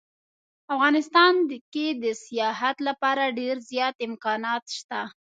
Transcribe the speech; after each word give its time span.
افغانستان 0.75 1.33
کې 1.73 1.87
د 2.03 2.05
سیاحت 2.25 2.77
لپاره 2.87 3.23
ډیر 3.39 3.55
زیات 3.69 3.95
امکانات 4.07 4.63
شته 4.77 4.99